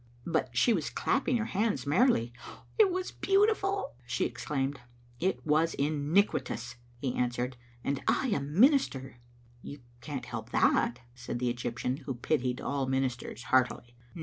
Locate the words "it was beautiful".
2.79-3.93